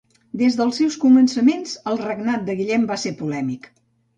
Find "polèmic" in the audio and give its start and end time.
3.21-3.71